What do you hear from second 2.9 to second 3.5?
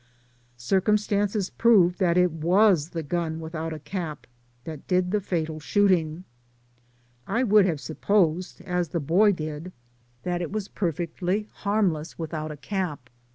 gun